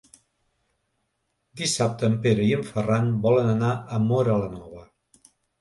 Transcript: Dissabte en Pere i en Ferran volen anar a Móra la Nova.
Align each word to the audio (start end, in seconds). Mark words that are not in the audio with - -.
Dissabte 1.61 2.09
en 2.09 2.17
Pere 2.25 2.47
i 2.47 2.55
en 2.61 2.65
Ferran 2.71 3.13
volen 3.27 3.53
anar 3.53 3.71
a 3.99 4.03
Móra 4.11 4.43
la 4.47 4.53
Nova. 4.59 4.87